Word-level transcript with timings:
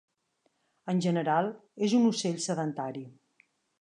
En 0.93 1.01
general 1.07 1.49
és 1.89 1.93
un 1.99 2.07
ocell 2.13 2.41
sedentari. 2.47 3.05